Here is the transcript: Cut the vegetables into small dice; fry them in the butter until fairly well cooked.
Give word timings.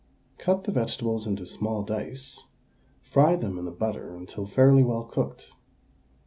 Cut 0.39 0.63
the 0.63 0.71
vegetables 0.71 1.27
into 1.27 1.45
small 1.45 1.83
dice; 1.83 2.47
fry 3.03 3.35
them 3.35 3.59
in 3.59 3.65
the 3.65 3.71
butter 3.71 4.15
until 4.15 4.47
fairly 4.47 4.81
well 4.81 5.03
cooked. 5.03 5.51